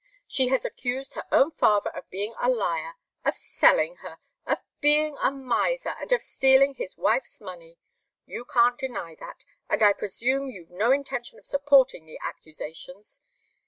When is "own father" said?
1.31-1.91